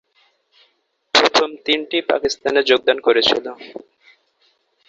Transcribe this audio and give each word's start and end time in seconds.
প্রথম 1.13 1.49
তিনটি 1.65 1.97
পাকিস্তানে 2.11 2.61
যোগদান 2.69 2.97
করেছিল। 3.07 3.45